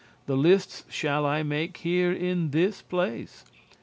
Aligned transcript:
The 0.25 0.35
listes 0.35 0.83
shall 0.91 1.27
I 1.27 1.43
make 1.43 1.77
here 1.77 2.11
in 2.11 2.49
this 2.49 2.81
place. 2.81 3.45